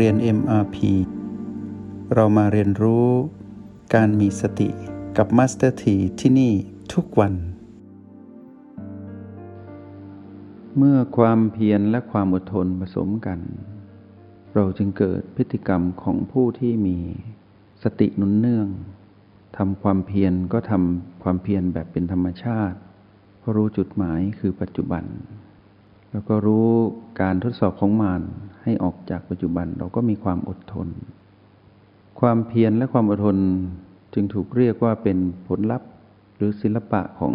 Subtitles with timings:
[0.00, 0.76] เรียน MRP
[2.14, 3.08] เรามาเรียนรู้
[3.94, 4.68] การมีสติ
[5.16, 6.52] กับ Master T ที่ที่นี่
[6.92, 7.34] ทุกวัน
[10.76, 13.38] เมื่อความเพียรและความอดทนผสมกัน
[14.54, 16.98] เราจึงเกิดพฤติกรรมของผู้ที่มี
[17.82, 18.68] สตินุนเนื่อง
[19.56, 22.78] ทำความเพียรก็ทำความเพียรแบบเป็นธรรมชาติ
[23.38, 25.04] เพราะรู้จุดหมายคือปัจจุบัน
[26.14, 26.68] แล้วก็รู้
[27.20, 28.22] การทดสอบของมาร
[28.62, 30.88] ให้ออกจากปัจจุบัน เราก็มีความอดทน
[32.20, 33.36] ความเพียรและความอดทน
[34.14, 35.88] จึงถูกเรียกว่าเป็นผลลัพธ์
[36.36, 37.34] หรือศิลปะของ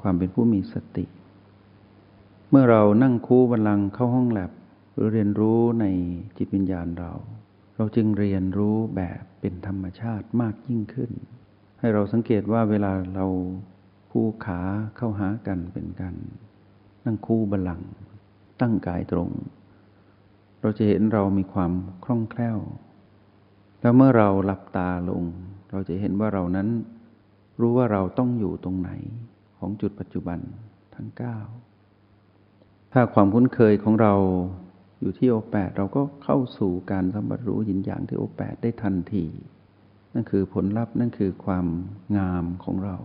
[0.00, 1.04] ความเป็นผู้มีสติ
[2.50, 4.50] เมื่อเรานั่งคูบัลลังเข้าห้องแลบ
[4.92, 5.86] หรือเรียนรู้ใน
[6.38, 7.12] จิตวิญญาณเรา
[7.76, 11.10] เราจึงเรียนรู้แบบเป็นธรรมชาติมากยิ่งขึ้น
[11.78, 13.26] ให้เราสังเกตว่าเวลาเรา
[14.10, 14.60] คู่ขา
[14.96, 16.14] เข้าหากันเป็นกัน
[17.04, 17.80] นั่งคู่บัลลัง
[18.60, 19.30] ตั้งกายตรง
[20.60, 21.72] เราจะเห็นเรามีความ
[22.04, 22.58] คล่องแคล่ว
[23.80, 25.22] แล้วเมื่อเราหลับตาลง
[25.70, 26.68] เราจะเห็นว่าเรานั้น
[27.60, 28.90] รู้ว่าเราต้องอยู่ตรงไหน
[29.58, 30.38] ของจุดปัจจุบัน
[30.94, 31.38] ทั้งเก้า
[32.92, 34.14] ถ้าความคุ้นเคยของเรา
[35.00, 39.24] อยู่ที่โอแปดเราก็เข้าสู่การสัมผัสรู้ยินอย่างที่โอแปดได้ทันที
[40.14, 41.66] นั่นคือผลลัพธ์นั่นคือความ
[42.16, 42.96] งามของเรา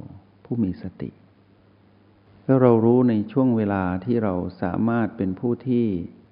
[0.46, 1.10] ผู้มีสติ
[2.48, 5.86] แล้วเรารู้ในช่วงเวลาที่เราสามารถเป็นผู้ที่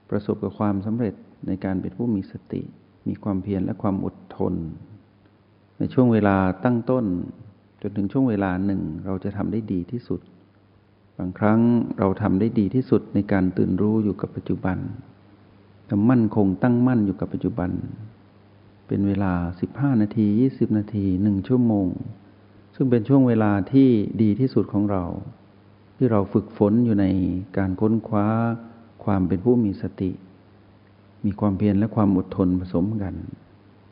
[0.09, 1.15] ประสบกับความสำเร็จ
[1.47, 2.61] ในการเป็นผู้มีสติ
[3.07, 4.53] มีความเพียรและความอดทน
[5.79, 7.05] ในช่วงเวลาตั้งต้น
[7.81, 10.21] จนถึงช่วงเวลาหนึ่งเราจะทำได้ดีที่สุด
[11.17, 11.59] บางครั้ง
[11.99, 14.77] เราทำได้ดีที่สุดในการตื่นรู้อยู่กับปัจจุบัน
[15.85, 17.71] แต่มั่นคงตั้งมั่นอยู่กับปัจจุบัน
[18.87, 19.33] เป็นเวลา
[19.67, 21.87] 15 นาที 20 นาทีหนึ่งชั่วโมง
[22.75, 23.89] ซึ่งเป็นช่วงเวลาที่
[24.21, 25.03] ดีที่สุดของเรา
[25.95, 27.05] ที่เราฝึกฝนอยู่ใน
[27.57, 28.27] การค้นคว้า
[29.03, 30.11] ความเป็นผู้มีสติ
[31.25, 33.15] มีความเพียรและความอดทนผสมกัน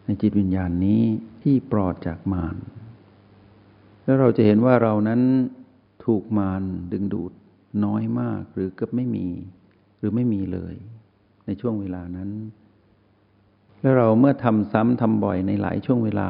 [0.06, 1.02] ในจิตวิญญาณนี้
[1.44, 2.56] ที่ปลอดจากมาร
[4.04, 5.22] แล้วเราจะเห็นว่าเรานั้น
[6.06, 7.32] ถูกมารดึงดูด
[7.86, 9.28] น้อยมากหรือเกือบไม่มี
[9.98, 10.76] หรือไม่มีเลย
[11.46, 12.30] ในช่วงเวลานั้น
[13.82, 16.30] แล้วเราเมื่อทำซ้ำทำบ่อยในหลายช่วงเวลา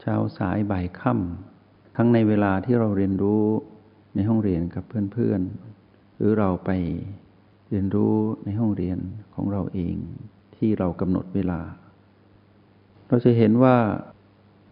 [0.00, 3.44] เช้าสายบ่ายค่ำทั้งในเวลาที่เราเรียนรู้
[4.16, 6.70] ในห้องเรียนกับเพื่อนๆ หรือเราไป
[7.70, 8.98] เรียนรู้ในห้องเรียน
[9.34, 9.96] ของเราเอง
[10.56, 11.60] ที่เรากำหนดเวลา
[13.08, 13.76] เราจะเห็นว่า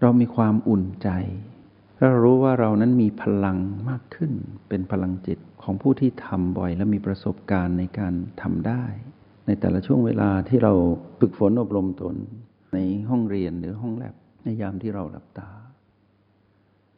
[0.00, 1.08] เรามีความอุ่นใจ
[2.00, 4.32] เรารู้ว่าเรานั้นมีพลังมากขึ้น
[4.68, 8.84] เป็นพลังจิตของผู้ที่ทำบ่อย และมีประสบการณ์ในการทำได้
[9.46, 10.72] ในแต่ละช่วงเวลาที่เรา
[11.20, 12.16] ฝึกฝนอบรมตน
[12.72, 12.78] ใน
[13.08, 15.50] ห้องเรียนหรือห้องแลบในยามที่เราหลับตา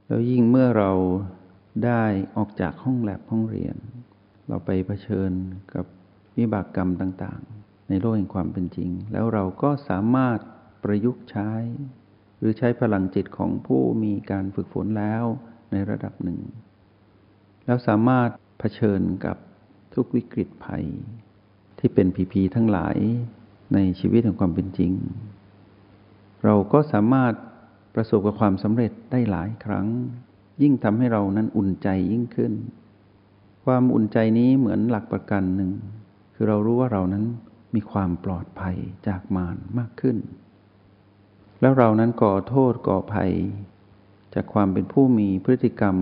[0.06, 0.90] แล้วยิ่งเมื่อเรา
[1.84, 2.04] ได้
[2.37, 3.76] ออกจากห้องแลบห้องเรียน
[4.48, 5.31] เราไปเผชิญ
[5.75, 5.87] กับ
[6.37, 10.38] วิบากกรรมต่างๆ ในโลกแห่งความเป็นจริง แล้วเราก็สามารถ
[10.84, 11.50] ประยุกต์ใช้
[12.38, 15.25] หรือใช้พลังจิตของผู้มีการฝึกฝนแล้ว
[15.72, 16.41] ในระดับหนึ่ง
[17.66, 19.37] แล้วสามารถเผชิญกับ
[19.94, 20.87] ทุกวิกฤตภัย
[21.78, 22.97] ที่เป็นผีผีทั้งหลาย
[23.75, 24.93] ในชีวิตของความเป็นจริง
[26.44, 27.32] เราก็สามารถ
[27.94, 29.87] ประสบกับความสำเร็จได้หลายครั้ง
[30.62, 32.53] ยิ่งทำให้เรานั้นอุ่นใจยิ่งขึ้น
[33.65, 35.71] ความอุ่นใจนี้เหมือนหลักประกันหนึ่ง
[36.34, 37.25] คือเรารู้ว่าเรานั้น
[37.75, 38.77] มีความปลอดภัย
[39.09, 40.17] จากมารมากขึ้น
[41.61, 43.33] แล้วเรานั้นก่อโทษก่อภัย
[44.34, 45.97] จากความเป็นผู้มีพฤติกรรม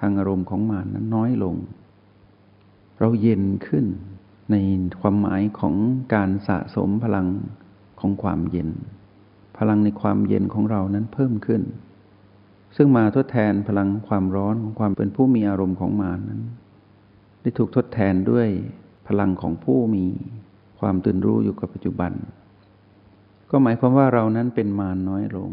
[0.00, 1.54] ทางอารมณ์ของมารนั้นน้อยลง
[2.98, 3.86] เราเย็นขึ้น
[4.50, 4.56] ใน
[5.00, 5.74] ความหมายของ
[6.14, 7.28] การสะสมพลัง
[8.00, 8.70] ของความเย็น
[9.58, 11.62] พลังในความเย็นของเรานั้นเพิ่มขึ้น
[12.76, 16.42] ซึ่งมาทดแทนพลังความร้อนของความเป็นผู้มีอารมณ์ของมารนั้น
[17.40, 18.48] ได้ถูกทดแทนด้วย
[19.08, 20.04] พลังของผู้มี
[20.80, 22.12] ความตื่นรู้อยู่กับปัจจุบัน
[23.50, 25.50] ก็หมายความว่าเรานั้นเป็นมารน้อยลง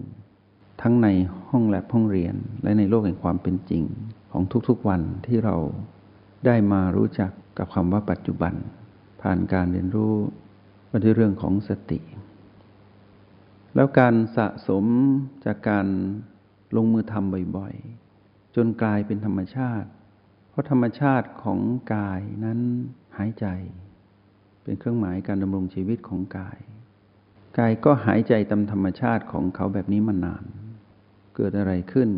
[0.81, 1.08] ทั้งใน
[1.50, 3.84] ห้องแลบห้องเรียนและในโลกแห่งความเป็นจริง
[4.32, 5.56] ของทุกๆวันที่เรา
[6.46, 8.53] ได้มารู้จักกับคำว่าปัจจุบัน
[9.22, 10.14] ผ่านการเรียนรู้
[10.91, 12.00] มาด้วยเรื่องของสติ
[13.76, 14.85] แล้วการสะสม
[15.46, 15.88] จากการ
[16.76, 19.90] ลงมือทำบ่อยๆ จนกลายเป็นธรรมชาติ
[20.50, 21.60] เพราะธรรมชาติของ
[21.96, 22.60] กายนั้น
[23.18, 23.46] หายใจ
[24.64, 26.58] เป็นเครื่องหมายการดำรงชีวิตของกาย
[27.60, 30.46] กายก็หายใจตามธรรมชาติของเขาแบบนี้มานาน
[31.36, 32.10] เกิดอะไรขึ้น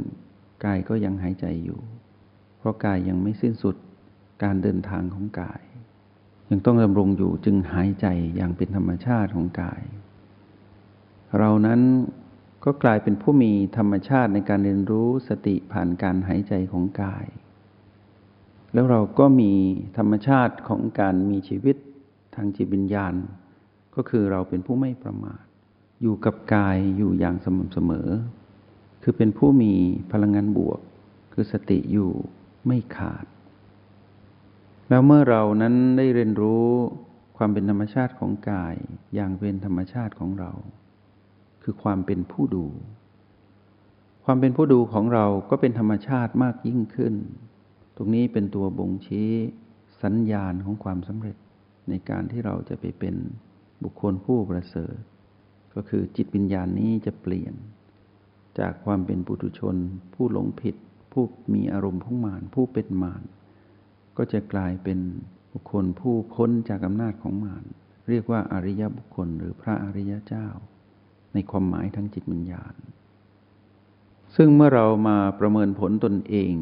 [0.65, 1.80] กายก็ยังหายใจอยู่
[2.57, 3.75] เพราะกายยังไม่สิ้นสุด
[4.44, 5.62] การเดินทางของกาย
[6.50, 9.83] ยังต้องดำรงอยู่จึงหายใจอย่างเป็นธรรมชาติของกาย
[11.39, 11.81] เรานั้น
[12.63, 17.25] ก็กลายเป็นผู้มีธรรมชาติในการเรียนรู้สติผ่านการหายใจของกาย
[18.74, 19.54] แล้วเราก็มี
[19.98, 21.77] ธรรมชาติของการมีชีวิต
[22.36, 23.13] ทางจิตวิญญาณ
[23.95, 25.44] ก็คือเราเป็นผู้ไม่ประมาท
[26.01, 28.09] อยู่กับกายอยู่อย่างสม่ำเสมอ
[29.04, 29.74] คือเป็นผู้มี
[30.12, 30.80] พลังงานบวก
[31.33, 32.12] คือสติอยู่
[32.68, 33.25] ไม่ขาด
[34.89, 36.68] แล้วเมื่อเรานั้นได้เรียนรู้
[37.38, 38.75] ความเป็นธรรมชาติของกาย
[39.15, 40.51] อย่างเป็นธรรมชาติของเรา
[41.69, 42.65] คือความเป็นผู้ดู
[44.25, 47.13] ความเป็นผู้ดูของเราก็เป็นธรรมชาติมากยิ่งขึ้น
[47.97, 49.31] ตรงนี้เป็นตัวบ่งชี้
[50.03, 51.37] สัญญาณของความสำเร็จ
[51.89, 53.15] ในการที่เราจะไปเป็น
[53.83, 54.95] บุคคลผู้ประเสริฐ
[55.75, 57.53] ก็คือจิตวิญญาณนี้จะเปลี่ยน
[58.59, 59.75] จากความเป็นปุถุชน
[60.13, 60.75] ผู้หลงผิด
[61.11, 61.23] ผู้
[61.53, 63.23] มีอารมณ์ของมารผู้เป็นมาร
[64.17, 64.99] ก็จะกลายเป็น
[65.53, 67.63] บุคคลผู้พ้นจากอำนาจของมาร
[68.09, 70.47] เรียกว่าอริยบุคคลหรือพระอริยเจ้า
[71.37, 72.73] ในความหมายทางจิตวิญญาณ
[74.35, 76.53] ซึ่งเมื่อเรามาประเมินผลตนเอง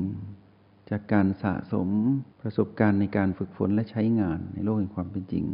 [0.90, 1.90] จากการสะสม
[2.42, 5.46] ประสบการณ์ในการฝึกฝนและใช้งานในโลกแห่งความเป็นจริง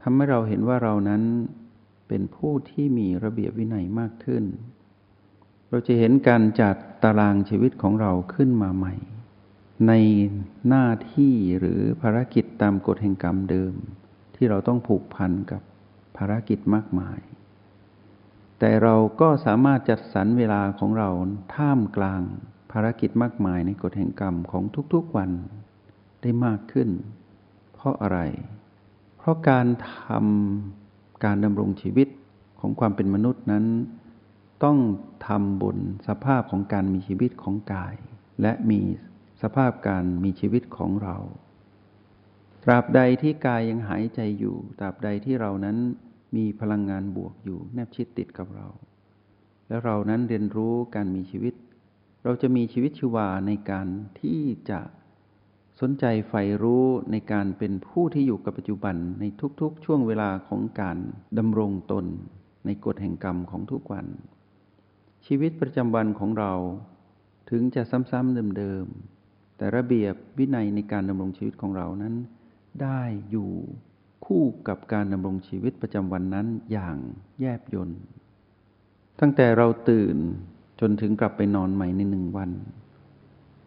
[0.00, 1.22] ทำให้เราเห็นว่าเรานั้น
[2.08, 4.44] เป็นผู้ที่มีระเบียบวินัยมากขึ้น
[5.68, 8.94] เราจะเห็นการจัดตารางชีวิตของเราขึ้นมาใหม่
[9.88, 9.92] ใน
[10.68, 13.74] หน้าที่หรือภารกิจตามกฎแห่งกรรมเดิม
[14.34, 15.62] ที่เราต้องผูกพันกับ
[16.16, 17.20] ภารกิจมากมาย
[18.58, 21.10] แต่เราก็สามารถจัดสรรเวลาของเรา
[21.54, 22.22] ท่ามกลาง
[22.72, 24.64] ภารกิจมากมายในกฎแห่งกรรมของ
[24.94, 25.30] ทุกๆวัน
[26.20, 26.88] ได้มากขึ้น
[27.72, 28.18] เพราะอะไร
[29.18, 32.08] เพราะการทำการดำรงชีวิต
[32.60, 33.64] ของความเป็นมนุษย์นั้น
[34.64, 34.78] ต้อง
[35.28, 37.94] ทำบนสภาพของการมีชีวิตของกาย
[38.42, 38.80] และมี
[39.42, 41.16] สภาพการมีชีวิตของเรา
[42.64, 45.76] ตราบใดที่กายยังหายใจอยู่ ตราบใดที่เรานั้น
[46.36, 48.68] มีพลังงานบวกอยู่แนบชิดติดกับเรา
[49.68, 51.54] แล้วเรานั้นเรียนรู้การมีชีวิต
[52.24, 53.88] เราจะมีชีวิตชีวาในการ
[54.20, 54.40] ที่
[54.70, 54.80] จะ
[55.80, 59.24] สนใจใฝ่รู้ในการเป็นผู้ที่อยู่กับปัจจุบันใน
[59.60, 60.98] ทุกๆ ช่วงเวลาของการ
[61.38, 62.06] ดำรงตน
[62.66, 64.06] ในกฎแห่งกรรมของทุกวัน
[65.26, 66.52] ชีวิตประจำวันของเรา
[67.50, 72.14] ถึงจะซ้ำๆเดิมๆแต่ระเบียบวินัยในการดำรงชีวิตของเรานั้น
[72.82, 73.00] ได้
[73.30, 73.50] อยู่
[74.26, 76.96] คู่กับการดำรงชีวิตประจำวันนั้นอย่าง
[77.40, 78.00] แยบยนต์
[79.20, 80.16] ตั้งแต่เราตื่น
[80.80, 82.50] จนถึงกลับไปนอนใหม่ในหนึ่งวัน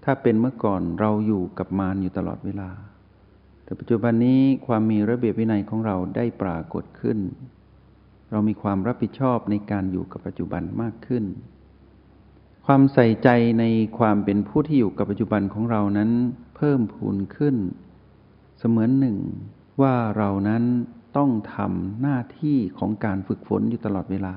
[0.04, 2.70] ถ้าเป็นเมื่อก่อนเราอยู่กับมารอยู่ตลอดเวลา
[3.64, 7.18] แต่ปัจจุบันนี้ความมีระเบียบวินัยของเราได้ปรากฏขึ้น
[8.32, 11.24] เรามีความรับผิดชอบในการอยู่กับปัจจุบันมากขึ้น
[12.66, 13.30] ความใส่ใจ
[13.60, 13.66] ใน
[14.00, 16.10] ความเป็นผู้ที่อยู่กับปัจจุบันของเรานั้น
[16.56, 17.56] เพิ่มพูนขึ้น
[18.60, 19.18] เสมือนหนึ่ง
[19.81, 20.64] ว่าเรานั้น
[21.18, 24.36] ต้องทำหน้าที่ของการฝึกฝนอยู่ตลอดเวลา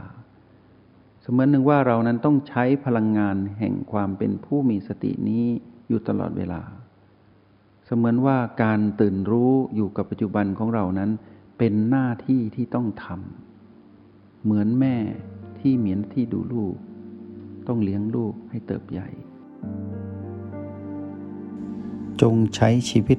[1.23, 5.45] เสมือนหนึ่งว่าเรานั้นต้องใช้พลังงานแห่งความเป็นผู้มีสตินี้
[5.89, 6.63] อยู่ตลอดเวลา
[7.87, 11.11] เสมือนว่าการตื่นรู้อยู่กับปัจจุบันของเรานั้น
[11.59, 14.97] เป็นหน้าที่ที่ต้องทำเหมือนแม่
[15.61, 16.77] ที่เหมียนที่ดูลูก
[17.67, 19.09] ต้องเลี้ยงลูกให้เติบใหญ่
[22.21, 23.19] จงใช้ชีวิต